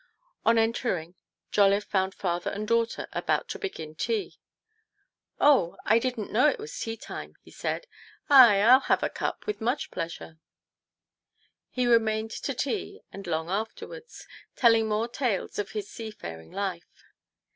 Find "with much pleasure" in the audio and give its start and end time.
9.45-10.39